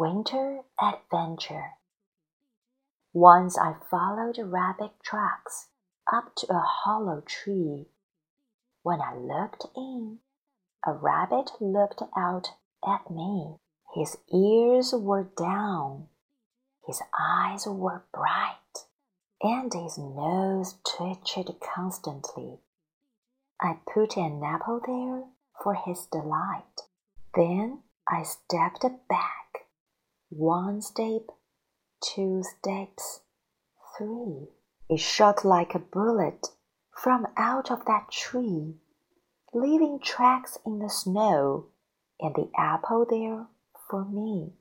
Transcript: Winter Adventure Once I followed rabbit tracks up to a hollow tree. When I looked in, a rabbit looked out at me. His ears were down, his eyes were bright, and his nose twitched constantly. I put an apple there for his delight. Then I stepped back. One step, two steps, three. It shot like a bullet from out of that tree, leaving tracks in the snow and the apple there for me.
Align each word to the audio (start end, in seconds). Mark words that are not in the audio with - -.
Winter 0.00 0.62
Adventure 0.80 1.72
Once 3.12 3.58
I 3.58 3.74
followed 3.90 4.38
rabbit 4.38 4.92
tracks 5.02 5.66
up 6.10 6.34
to 6.36 6.46
a 6.50 6.58
hollow 6.58 7.20
tree. 7.20 7.90
When 8.82 9.02
I 9.02 9.14
looked 9.14 9.66
in, 9.76 10.20
a 10.86 10.94
rabbit 10.94 11.50
looked 11.60 12.00
out 12.16 12.52
at 12.82 13.10
me. 13.10 13.56
His 13.94 14.16
ears 14.32 14.94
were 14.94 15.24
down, 15.36 16.08
his 16.86 17.02
eyes 17.20 17.66
were 17.66 18.06
bright, 18.10 18.86
and 19.42 19.70
his 19.74 19.98
nose 19.98 20.76
twitched 20.82 21.60
constantly. 21.60 22.60
I 23.60 23.76
put 23.92 24.16
an 24.16 24.42
apple 24.42 24.80
there 24.80 25.24
for 25.62 25.74
his 25.74 26.06
delight. 26.06 26.88
Then 27.34 27.82
I 28.08 28.22
stepped 28.22 28.86
back. 29.10 29.49
One 30.30 30.80
step, 30.80 31.22
two 32.00 32.44
steps, 32.44 33.22
three. 33.98 34.48
It 34.88 35.00
shot 35.00 35.44
like 35.44 35.74
a 35.74 35.80
bullet 35.80 36.46
from 36.96 37.26
out 37.36 37.70
of 37.70 37.84
that 37.86 38.10
tree, 38.12 38.76
leaving 39.52 39.98
tracks 39.98 40.56
in 40.64 40.78
the 40.78 40.88
snow 40.88 41.66
and 42.20 42.34
the 42.36 42.50
apple 42.56 43.04
there 43.08 43.48
for 43.88 44.04
me. 44.04 44.52